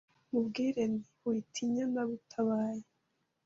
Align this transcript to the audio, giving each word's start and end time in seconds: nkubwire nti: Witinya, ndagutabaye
nkubwire 0.27 0.81
nti: 0.93 1.05
Witinya, 1.25 1.83
ndagutabaye 1.91 2.85